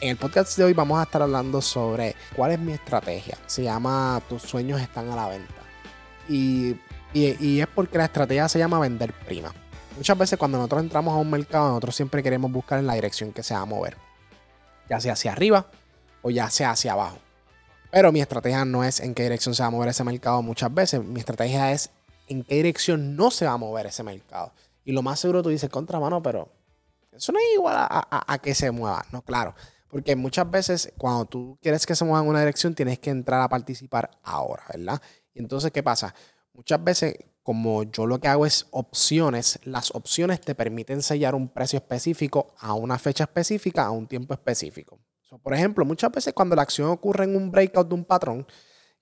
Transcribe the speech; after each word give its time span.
el 0.00 0.16
podcast 0.16 0.56
de 0.56 0.64
hoy 0.64 0.72
vamos 0.72 0.98
a 0.98 1.02
estar 1.02 1.20
hablando 1.20 1.60
sobre 1.60 2.16
cuál 2.34 2.52
es 2.52 2.58
mi 2.58 2.72
estrategia. 2.72 3.36
Se 3.46 3.62
llama 3.62 4.22
Tus 4.28 4.42
sueños 4.42 4.80
están 4.80 5.10
a 5.10 5.16
la 5.16 5.28
venta. 5.28 5.54
Y, 6.28 6.76
y, 7.12 7.60
es 7.60 7.66
porque 7.66 7.98
la 7.98 8.06
estrategia 8.06 8.48
se 8.48 8.58
llama 8.58 8.78
vender 8.78 9.12
prima. 9.12 9.52
Muchas 9.96 10.16
veces 10.16 10.38
cuando 10.38 10.56
nosotros 10.58 10.82
entramos 10.82 11.12
a 11.12 11.18
un 11.18 11.30
mercado, 11.30 11.68
nosotros 11.68 11.96
siempre 11.96 12.22
queremos 12.22 12.50
buscar 12.50 12.78
en 12.78 12.86
la 12.86 12.94
dirección 12.94 13.32
que 13.32 13.42
se 13.42 13.52
va 13.52 13.60
a 13.60 13.66
mover. 13.66 13.96
Ya 14.88 15.00
sea 15.00 15.12
hacia 15.12 15.32
arriba 15.32 15.66
o 16.22 16.30
ya 16.30 16.48
sea 16.48 16.70
hacia 16.70 16.92
abajo. 16.92 17.18
Pero 17.90 18.12
mi 18.12 18.20
estrategia 18.20 18.64
no 18.64 18.84
es 18.84 19.00
en 19.00 19.14
qué 19.14 19.24
dirección 19.24 19.54
se 19.54 19.62
va 19.62 19.66
a 19.66 19.70
mover 19.70 19.88
ese 19.90 20.04
mercado 20.04 20.40
muchas 20.42 20.72
veces. 20.72 21.04
Mi 21.04 21.20
estrategia 21.20 21.72
es 21.72 21.90
en 22.28 22.44
qué 22.44 22.54
dirección 22.54 23.16
no 23.16 23.30
se 23.30 23.44
va 23.44 23.52
a 23.52 23.56
mover 23.58 23.86
ese 23.86 24.02
mercado. 24.02 24.52
Y 24.84 24.92
lo 24.92 25.02
más 25.02 25.20
seguro 25.20 25.42
tú 25.42 25.50
dices, 25.50 25.68
contramano, 25.68 26.22
pero 26.22 26.48
eso 27.12 27.32
no 27.32 27.38
es 27.38 27.44
igual 27.54 27.76
a, 27.76 28.38
que 28.42 28.54
se 28.54 28.70
mueva. 28.70 29.04
No, 29.12 29.22
claro. 29.22 29.54
Porque 29.90 30.14
muchas 30.14 30.50
veces 30.50 30.92
cuando 30.96 31.24
tú 31.26 31.58
quieres 31.60 31.84
que 31.84 31.96
se 31.96 32.04
mueva 32.04 32.22
en 32.22 32.28
una 32.28 32.40
dirección, 32.40 32.74
tienes 32.74 32.98
que 32.98 33.10
entrar 33.10 33.40
a 33.40 33.48
participar 33.48 34.10
ahora, 34.22 34.62
¿verdad? 34.72 35.02
Y 35.34 35.40
entonces, 35.40 35.72
¿qué 35.72 35.82
pasa? 35.82 36.14
Muchas 36.52 36.82
veces, 36.82 37.16
como 37.42 37.82
yo 37.84 38.06
lo 38.06 38.20
que 38.20 38.28
hago 38.28 38.46
es 38.46 38.66
opciones, 38.70 39.58
las 39.64 39.94
opciones 39.94 40.40
te 40.40 40.54
permiten 40.54 41.02
sellar 41.02 41.34
un 41.34 41.48
precio 41.48 41.78
específico 41.78 42.54
a 42.58 42.74
una 42.74 42.98
fecha 42.98 43.24
específica, 43.24 43.84
a 43.86 43.90
un 43.90 44.06
tiempo 44.06 44.32
específico. 44.34 44.98
por 45.42 45.54
ejemplo, 45.54 45.84
muchas 45.84 46.10
veces 46.10 46.34
cuando 46.34 46.56
la 46.56 46.62
acción 46.62 46.88
ocurre 46.88 47.24
en 47.24 47.36
un 47.36 47.50
breakout 47.50 47.88
de 47.88 47.94
un 47.94 48.04
patrón, 48.04 48.46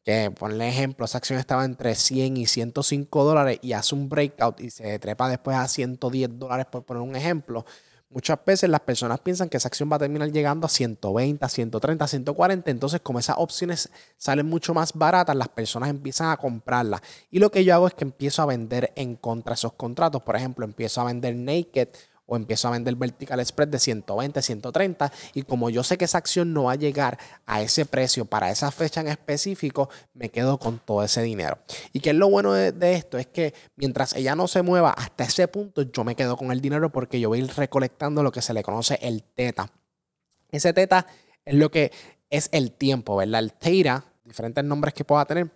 que 0.05 0.31
ponle 0.31 0.69
ejemplo, 0.69 1.05
esa 1.05 1.19
acción 1.19 1.39
estaba 1.39 1.65
entre 1.65 1.95
100 1.95 2.37
y 2.39 2.47
105 2.47 3.25
dólares 3.25 3.59
y 3.61 3.73
hace 3.73 3.95
un 3.95 4.09
breakout 4.09 4.61
y 4.61 4.71
se 4.71 4.99
trepa 4.99 5.29
después 5.29 5.57
a 5.57 5.69
110 5.69 6.39
dólares, 6.39 6.67
por 6.71 6.85
poner 6.85 7.03
un 7.03 7.17
ejemplo. 7.17 7.67
Muchas 8.11 8.39
veces 8.43 8.71
las 8.71 8.81
personas 8.81 9.21
piensan 9.21 9.51
que 9.51 9.59
esa 9.59 9.69
acción 9.69 9.91
va 9.93 9.97
a 9.97 9.99
terminar 9.99 10.33
llegando 10.33 10.65
a 10.65 10.71
120, 10.71 11.47
130, 11.47 12.09
140. 12.09 12.71
Entonces, 12.71 13.03
como 13.03 13.19
esas 13.19 13.37
opciones 13.39 13.91
salen 14.17 14.47
mucho 14.47 14.73
más 14.73 14.95
baratas, 14.95 15.37
las 15.37 15.49
personas 15.49 15.91
empiezan 15.91 16.31
a 16.31 16.39
comprarlas. 16.39 17.03
Y 17.31 17.39
lo 17.39 17.51
que 17.51 17.65
yo 17.65 17.75
hago 17.75 17.87
es 17.87 17.93
que 17.93 18.05
empiezo 18.05 18.41
a 18.41 18.47
vender 18.47 18.95
en 18.97 19.17
contra 19.17 19.53
esos 19.53 19.75
contratos. 19.75 20.23
Por 20.23 20.37
ejemplo, 20.37 20.65
empiezo 20.65 21.03
a 21.03 21.05
vender 21.05 21.37
naked 21.37 21.89
o 22.31 22.37
empiezo 22.37 22.69
a 22.69 22.73
vender 22.73 22.95
vertical 22.95 23.45
spread 23.45 23.69
de 23.69 23.79
120, 23.79 24.43
130 24.43 25.13
y 25.33 25.43
como 25.43 25.71
yo 25.71 25.83
sé 25.83 25.97
que 25.97 26.05
esa 26.05 26.19
acción 26.19 26.53
no 26.53 26.65
va 26.65 26.73
a 26.73 26.77
llegar 26.77 27.19
a 27.47 27.63
ese 27.63 27.87
precio 27.87 28.27
para 28.27 28.51
esa 28.51 28.71
fecha 28.71 29.01
en 29.01 29.09
específico, 29.09 29.89
me 30.13 30.29
quedo 30.29 30.59
con 30.59 30.79
todo 30.79 31.03
ese 31.03 31.23
dinero. 31.23 31.59
Y 31.95 32.01
que 32.01 32.11
es 32.11 32.17
lo 32.17 32.29
bueno 32.29 32.53
de, 32.53 32.93
esto 32.93 33.17
es 33.17 33.27
que 33.27 33.55
mientras 33.77 34.15
ella 34.15 34.37
no 34.37 34.47
se 34.47 34.61
mueva 34.61 34.91
hasta 34.91 35.25
ese 35.25 35.49
punto, 35.49 35.83
yo 35.83 36.05
me 36.05 36.15
quedo 36.15 36.37
con 36.37 36.53
el 36.53 36.61
dinero 36.61 36.93
porque 36.93 37.19
yo 37.19 37.31
voy 37.31 37.41
a 37.41 37.45
ir 37.45 37.55
recolectando 37.57 38.23
lo 38.23 38.31
que 38.31 38.43
se 38.43 38.53
le 38.53 38.63
conoce 38.63 38.99
el 39.01 39.23
teta. 39.23 39.73
Ese 40.51 40.75
teta 40.75 41.07
es 41.47 41.55
lo 41.55 41.71
que 41.71 41.93
es 42.29 42.51
el 42.53 42.73
tiempo, 42.73 43.17
¿verdad? 43.17 43.41
El 43.41 43.55
teta, 43.55 44.05
diferentes 44.23 44.63
nombres 44.65 44.93
que 44.93 45.05
pueda 45.05 45.25
tener, 45.25 45.51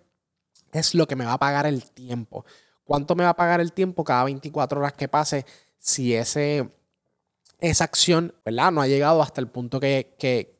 es 0.71 0.95
lo 0.95 1.07
que 1.07 1.15
me 1.15 1.25
va 1.25 1.33
a 1.33 1.37
pagar 1.37 1.67
el 1.67 1.91
tiempo. 1.91 2.45
¿Cuánto 2.83 3.15
me 3.15 3.23
va 3.23 3.29
a 3.29 3.35
pagar 3.35 3.61
el 3.61 3.73
tiempo 3.73 4.03
cada 4.03 4.23
24 4.23 4.79
horas 4.79 4.93
que 4.93 5.07
pase 5.07 5.45
si 5.83 6.15
ese, 6.15 6.69
esa 7.59 7.83
acción 7.83 8.33
¿verdad? 8.45 8.71
no 8.71 8.81
ha 8.81 8.87
llegado 8.87 9.21
hasta 9.21 9.41
el 9.41 9.47
punto 9.47 9.81
que, 9.81 10.15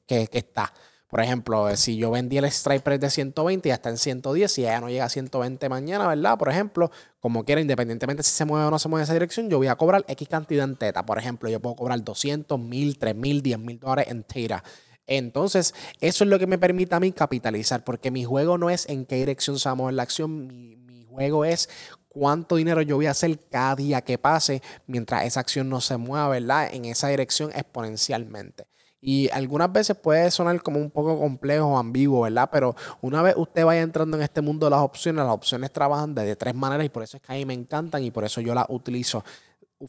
está. 0.06 0.74
Por 1.08 1.22
ejemplo, 1.22 1.74
si 1.78 1.96
yo 1.96 2.12
vendí 2.12 2.38
el 2.38 2.46
strike 2.46 3.00
de 3.00 3.10
120 3.10 3.68
y 3.68 3.70
ya 3.70 3.76
está 3.76 3.90
en 3.90 3.98
110, 3.98 4.52
si 4.52 4.64
ya 4.64 4.82
no 4.82 4.90
llega 4.90 5.06
a 5.06 5.10
120 5.10 5.70
mañana, 5.70 6.08
¿verdad? 6.08 6.38
Por 6.38 6.50
ejemplo, 6.50 6.92
como 7.22 7.46
quiera, 7.46 7.62
independientemente 7.62 8.22
si 8.22 8.32
se 8.32 8.44
mueve 8.44 8.66
o 8.66 8.72
no 8.72 8.80
se 8.80 8.90
mueve 8.90 9.06
esa 9.06 9.14
dirección, 9.14 9.50
yo 9.50 9.60
voy 9.60 9.68
a 9.68 9.76
cobrar 9.78 10.04
X 10.10 10.28
cantidad 10.28 10.66
en 10.66 10.76
teta. 10.76 11.06
Por 11.06 11.18
ejemplo, 11.18 11.50
yo 11.50 11.62
puedo 11.62 11.78
cobrar 11.78 12.04
200, 12.04 12.60
1000, 12.60 12.98
3000, 12.98 13.42
10 13.42 13.60
mil 13.60 13.80
dólares 13.80 14.08
en 14.10 14.24
teta. 14.24 14.62
Entonces, 15.08 15.74
eso 16.02 16.26
es 16.26 16.30
lo 16.30 16.38
que 16.38 16.48
me 16.48 16.58
permite 16.58 16.96
a 16.96 17.00
mí 17.00 17.14
capitalizar, 17.14 17.86
porque 17.86 18.12
mi 18.12 18.26
juego 18.26 18.58
no 18.58 18.70
es 18.70 18.90
en 18.90 19.06
qué 19.06 19.16
dirección 19.16 19.58
se 19.58 19.70
va 19.70 19.74
a 19.74 19.76
mover 19.76 19.94
la 19.94 20.04
acción, 20.04 20.48
mi, 20.48 20.76
mi 20.76 21.06
juego 21.06 21.46
es 21.46 21.70
cuánto 22.14 22.56
dinero 22.56 22.82
yo 22.82 22.96
voy 22.96 23.08
a 23.08 23.12
hacer 23.12 23.38
cada 23.50 23.76
día 23.76 24.02
que 24.02 24.18
pase 24.18 24.62
mientras 24.88 25.26
esa 25.26 25.42
acción 25.42 25.68
no 25.68 25.82
se 25.82 25.98
mueva, 25.98 26.30
¿verdad? 26.30 26.74
En 26.74 26.86
esa 26.86 27.10
dirección 27.10 27.52
exponencialmente. 27.54 28.66
Y 29.02 29.30
algunas 29.32 29.70
veces 29.70 29.98
puede 29.98 30.32
sonar 30.32 30.62
como 30.62 30.80
un 30.80 30.90
poco 30.90 31.20
complejo 31.20 31.66
o 31.66 31.78
ambiguo, 31.78 32.22
¿verdad? 32.22 32.50
Pero 32.50 32.74
una 33.02 33.22
vez 33.22 33.36
usted 33.36 33.66
vaya 33.66 33.82
entrando 33.82 34.16
en 34.16 34.24
este 34.24 34.40
mundo 34.40 34.68
de 34.68 34.70
las 34.70 34.80
opciones, 34.80 35.26
las 35.26 35.34
opciones 35.34 35.74
trabajan 35.74 36.16
de, 36.16 36.38
tres 36.38 36.56
maneras 36.56 36.86
y 36.86 36.90
por 36.90 37.04
eso 37.04 37.18
es 37.18 37.24
que 37.24 37.34
a 37.34 37.36
mí 37.36 37.46
me 37.46 37.54
encantan 37.54 38.02
y 38.02 38.12
por 38.12 38.24
eso 38.24 38.40
yo 38.40 38.56
las 38.56 38.66
utilizo. 38.70 39.26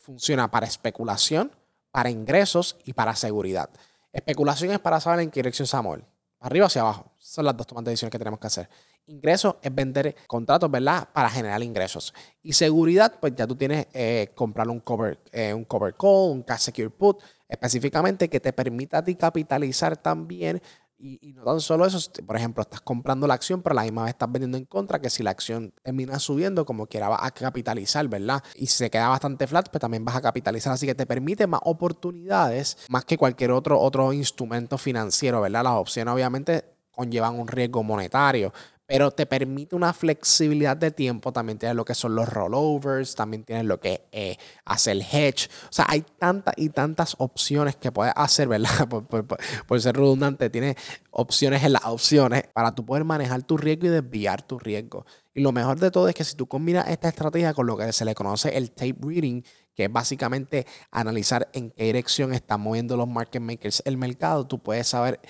Funciona 0.01 0.51
para 0.51 0.67
especulación, 0.67 1.53
para 1.93 2.11
ingresos 2.11 2.77
y 2.85 2.93
para 2.93 3.15
seguridad. 3.15 3.71
Especulación 4.13 4.73
es 4.73 4.81
para 4.81 4.99
saber 4.99 5.21
en 5.21 5.31
qué 5.31 5.39
dirección 5.41 5.69
se 5.69 5.77
va 5.77 5.95
a. 5.95 6.14
Arriba 6.45 6.67
hacia 6.67 6.83
abajo. 6.83 7.11
Son 7.19 7.43
las 7.43 7.57
dos 7.57 7.67
tomas 7.67 7.85
de 7.85 7.93
decisiones 7.93 8.13
que 8.13 8.19
tenemos 8.19 8.39
que 8.39 8.47
hacer. 8.47 8.69
Ingresos 9.07 9.57
es 9.63 9.75
vender 9.75 10.15
contratos, 10.27 10.71
¿verdad? 10.71 11.09
Para 11.11 11.31
generar 11.31 11.63
ingresos. 11.63 12.13
Y 12.43 12.53
seguridad, 12.53 13.15
pues 13.19 13.35
ya 13.35 13.47
tú 13.47 13.57
tienes 13.57 13.87
eh, 13.95 14.31
comprar 14.35 14.69
un 14.69 14.81
cover, 14.81 15.19
eh, 15.33 15.55
un 15.55 15.65
cover 15.65 15.95
call, 15.95 16.33
un 16.33 16.43
cash 16.43 16.61
secure 16.61 16.91
put, 16.91 17.23
específicamente 17.49 18.29
que 18.29 18.41
te 18.41 18.53
permita 18.53 18.99
a 18.99 19.05
ti 19.05 19.15
capitalizar 19.15 19.97
también. 19.97 20.61
Y, 21.07 21.35
no 21.35 21.45
tan 21.45 21.61
solo 21.61 21.85
eso, 21.85 21.99
por 22.27 22.35
ejemplo, 22.35 22.63
estás 22.63 22.81
comprando 22.81 23.27
la 23.27 23.35
acción, 23.35 23.61
pero 23.61 23.75
la 23.75 23.83
misma 23.83 24.05
vez 24.05 24.15
estás 24.15 24.33
vendiendo 24.33 24.57
en 24.57 24.65
contra, 24.65 25.03
que 25.03 25.11
si 25.11 25.23
la 25.23 25.33
acción 25.33 25.75
termina 25.83 26.19
subiendo, 26.19 26.65
como 26.65 26.87
quiera, 26.87 27.11
vas 27.11 27.21
a 27.23 27.31
capitalizar, 27.31 28.09
¿verdad? 28.09 28.43
Y 28.55 28.69
si 28.69 28.79
se 28.79 28.91
queda 28.91 29.09
bastante 29.09 29.47
flat, 29.47 29.69
pues 29.69 29.83
también 29.83 30.03
vas 30.03 30.17
a 30.17 30.23
capitalizar. 30.23 30.73
Así 30.73 30.87
que 30.87 30.95
te 30.95 31.05
permite 31.05 31.47
más 31.47 31.61
oportunidades, 31.65 32.79
más 32.89 33.05
que 33.05 33.19
cualquier 33.19 33.51
otro, 33.51 33.79
otro 33.79 34.15
instrumento 34.15 34.79
financiero, 34.79 35.43
¿verdad? 35.43 35.65
Las 35.65 35.75
opciones 35.75 36.15
obviamente 36.15 36.74
conllevan 36.95 37.39
un 37.39 37.49
riesgo 37.49 37.83
monetario, 37.83 38.53
pero 38.87 39.11
te 39.11 39.25
permite 39.25 39.75
una 39.75 39.93
flexibilidad 39.93 40.77
de 40.77 40.91
tiempo. 40.91 41.33
También 41.33 41.59
tienes 41.59 41.77
lo 41.77 41.85
que 41.85 41.95
son 41.95 42.15
los 42.15 42.29
rollovers, 42.29 43.15
también 43.15 43.45
tienes 43.45 43.65
lo 43.65 43.81
que 43.81 44.07
es 44.13 44.37
hacer 44.65 44.99
hedge. 44.99 45.49
O 45.65 45.73
sea, 45.73 45.87
hay 45.89 46.05
tantas 46.19 46.55
y 46.59 46.69
tantas 46.69 47.15
opciones 47.19 47.77
que 47.77 47.91
puedes 47.91 48.13
hacer, 48.17 48.49
¿verdad? 48.49 48.89
Por, 49.67 49.81
ser 49.81 49.97
redundante, 49.97 50.51
tienes 50.51 50.77
opciones 51.11 51.65
en 51.65 51.73
las 51.73 51.85
opciones 51.87 52.45
para 52.53 52.75
tú 52.75 52.85
poder 52.85 53.05
manejar 53.05 53.43
tu 53.43 53.57
riesgo 53.57 53.87
y 53.87 53.91
desviar 53.91 54.43
tu 54.43 54.59
riesgo. 54.59 55.07
Y 55.35 55.41
lo 55.41 55.51
mejor 55.51 55.81
de 55.81 55.91
todo 55.91 56.09
es 56.09 56.15
que 56.15 56.25
si 56.25 56.37
tú 56.37 56.47
combinas 56.47 56.89
esta 56.89 57.09
estrategia 57.09 57.55
con 57.55 57.67
lo 57.67 57.77
que 57.77 57.93
se 57.93 58.05
le 58.05 58.15
conoce 58.15 58.57
el 58.57 58.71
tape 58.71 58.97
reading, 59.01 59.43
que 59.75 59.85
es 59.85 59.93
básicamente 59.93 60.67
analizar 60.91 61.49
en 61.53 61.71
qué 61.71 61.85
dirección 61.85 62.33
están 62.33 62.61
moviendo 62.61 62.97
los 62.97 63.09
market 63.09 63.43
makers 63.43 63.83
el 63.85 63.97
mercado, 63.97 64.47
tú 64.47 64.63
puedes 64.63 64.87
saber 64.87 65.21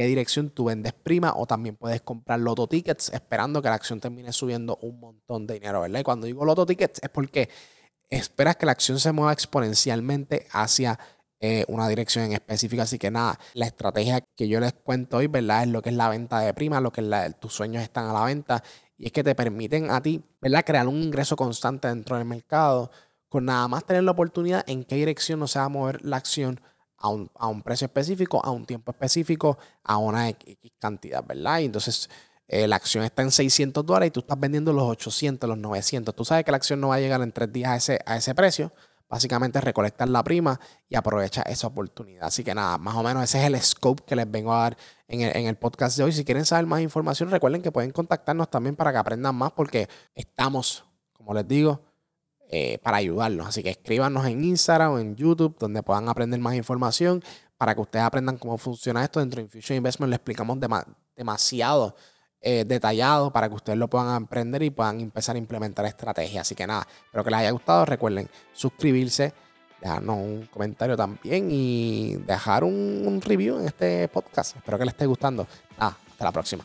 qué 0.00 0.06
dirección 0.06 0.48
tú 0.48 0.64
vendes 0.64 0.94
prima 0.94 1.34
o 1.36 1.44
también 1.44 1.76
puedes 1.76 2.00
comprar 2.00 2.40
loto 2.40 2.66
tickets 2.66 3.10
esperando 3.12 3.60
que 3.60 3.68
la 3.68 3.74
acción 3.74 4.00
termine 4.00 4.32
subiendo 4.32 4.78
un 4.80 4.98
montón 4.98 5.46
de 5.46 5.52
dinero, 5.52 5.82
¿verdad? 5.82 6.00
Y 6.00 6.02
cuando 6.02 6.26
digo 6.26 6.42
loto 6.46 6.64
tickets 6.64 7.02
es 7.02 7.10
porque 7.10 7.50
esperas 8.08 8.56
que 8.56 8.64
la 8.64 8.72
acción 8.72 8.98
se 8.98 9.12
mueva 9.12 9.34
exponencialmente 9.34 10.46
hacia 10.52 10.98
eh, 11.38 11.66
una 11.68 11.86
dirección 11.86 12.24
en 12.24 12.32
específica. 12.32 12.84
Así 12.84 12.98
que 12.98 13.10
nada, 13.10 13.38
la 13.52 13.66
estrategia 13.66 14.24
que 14.34 14.48
yo 14.48 14.58
les 14.58 14.72
cuento 14.72 15.18
hoy, 15.18 15.26
¿verdad? 15.26 15.64
Es 15.64 15.68
lo 15.68 15.82
que 15.82 15.90
es 15.90 15.96
la 15.96 16.08
venta 16.08 16.38
de 16.38 16.54
prima, 16.54 16.80
lo 16.80 16.92
que 16.92 17.02
es 17.02 17.38
tus 17.38 17.52
sueños 17.52 17.82
están 17.82 18.06
a 18.06 18.14
la 18.14 18.24
venta 18.24 18.64
y 18.96 19.04
es 19.04 19.12
que 19.12 19.22
te 19.22 19.34
permiten 19.34 19.90
a 19.90 20.00
ti, 20.00 20.24
¿verdad? 20.40 20.64
Crear 20.64 20.88
un 20.88 20.96
ingreso 20.96 21.36
constante 21.36 21.88
dentro 21.88 22.16
del 22.16 22.24
mercado 22.24 22.90
con 23.28 23.44
nada 23.44 23.68
más 23.68 23.84
tener 23.84 24.04
la 24.04 24.12
oportunidad 24.12 24.64
en 24.66 24.82
qué 24.82 24.94
dirección 24.94 25.40
no 25.40 25.46
se 25.46 25.58
va 25.58 25.66
a 25.66 25.68
mover 25.68 26.02
la 26.02 26.16
acción 26.16 26.58
a 27.00 27.08
un, 27.08 27.30
a 27.34 27.48
un 27.48 27.62
precio 27.62 27.86
específico, 27.86 28.44
a 28.44 28.50
un 28.50 28.66
tiempo 28.66 28.92
específico, 28.92 29.58
a 29.82 29.96
una 29.96 30.28
X 30.28 30.56
cantidad, 30.78 31.24
¿verdad? 31.24 31.60
Y 31.60 31.64
entonces 31.64 32.08
eh, 32.46 32.68
la 32.68 32.76
acción 32.76 33.04
está 33.04 33.22
en 33.22 33.30
600 33.30 33.84
dólares 33.84 34.08
y 34.08 34.10
tú 34.10 34.20
estás 34.20 34.38
vendiendo 34.38 34.72
los 34.72 34.84
800, 34.84 35.48
los 35.48 35.58
900. 35.58 36.14
Tú 36.14 36.24
sabes 36.24 36.44
que 36.44 36.50
la 36.50 36.58
acción 36.58 36.80
no 36.80 36.88
va 36.88 36.96
a 36.96 37.00
llegar 37.00 37.22
en 37.22 37.32
tres 37.32 37.52
días 37.52 37.70
a 37.70 37.76
ese, 37.76 38.00
a 38.04 38.16
ese 38.16 38.34
precio. 38.34 38.72
Básicamente 39.08 39.60
recolectar 39.60 40.08
la 40.08 40.22
prima 40.22 40.60
y 40.88 40.94
aprovechar 40.94 41.48
esa 41.48 41.66
oportunidad. 41.66 42.26
Así 42.26 42.44
que 42.44 42.54
nada, 42.54 42.78
más 42.78 42.94
o 42.94 43.02
menos 43.02 43.24
ese 43.24 43.40
es 43.40 43.44
el 43.46 43.60
scope 43.60 44.04
que 44.04 44.14
les 44.14 44.30
vengo 44.30 44.52
a 44.52 44.62
dar 44.62 44.76
en 45.08 45.22
el, 45.22 45.36
en 45.36 45.46
el 45.46 45.56
podcast 45.56 45.96
de 45.96 46.04
hoy. 46.04 46.12
Si 46.12 46.24
quieren 46.24 46.44
saber 46.44 46.66
más 46.66 46.80
información, 46.80 47.30
recuerden 47.30 47.62
que 47.62 47.72
pueden 47.72 47.90
contactarnos 47.90 48.50
también 48.50 48.76
para 48.76 48.92
que 48.92 48.98
aprendan 48.98 49.34
más 49.34 49.52
porque 49.52 49.88
estamos, 50.14 50.84
como 51.12 51.34
les 51.34 51.46
digo, 51.48 51.80
eh, 52.52 52.78
para 52.82 52.96
ayudarlos. 52.96 53.46
Así 53.46 53.62
que 53.62 53.70
escríbanos 53.70 54.26
en 54.26 54.42
Instagram 54.42 54.92
o 54.92 54.98
en 54.98 55.14
YouTube 55.14 55.56
donde 55.56 55.84
puedan 55.84 56.08
aprender 56.08 56.40
más 56.40 56.56
información 56.56 57.22
para 57.56 57.76
que 57.76 57.80
ustedes 57.80 58.04
aprendan 58.04 58.38
cómo 58.38 58.58
funciona 58.58 59.04
esto. 59.04 59.20
Dentro 59.20 59.36
de 59.36 59.44
Infusion 59.44 59.76
Investment 59.76 60.10
le 60.10 60.16
explicamos 60.16 60.58
demasiado 61.14 61.94
eh, 62.40 62.64
detallado 62.66 63.30
para 63.32 63.48
que 63.48 63.54
ustedes 63.54 63.78
lo 63.78 63.88
puedan 63.88 64.24
aprender 64.24 64.64
y 64.64 64.70
puedan 64.70 65.00
empezar 65.00 65.36
a 65.36 65.38
implementar 65.38 65.84
estrategias. 65.86 66.40
Así 66.40 66.56
que 66.56 66.66
nada, 66.66 66.88
espero 67.04 67.22
que 67.22 67.30
les 67.30 67.38
haya 67.38 67.50
gustado. 67.52 67.84
Recuerden 67.84 68.28
suscribirse, 68.52 69.32
dejarnos 69.80 70.16
un 70.16 70.48
comentario 70.50 70.96
también 70.96 71.50
y 71.52 72.16
dejar 72.26 72.64
un, 72.64 73.20
review 73.24 73.60
en 73.60 73.66
este 73.66 74.08
podcast. 74.08 74.56
Espero 74.56 74.76
que 74.76 74.86
les 74.86 74.94
esté 74.94 75.06
gustando. 75.06 75.46
Hasta 75.78 76.24
la 76.24 76.32
próxima. 76.32 76.64